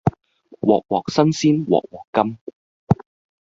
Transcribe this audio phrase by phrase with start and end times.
[0.61, 2.39] 鑊鑊新鮮鑊鑊甘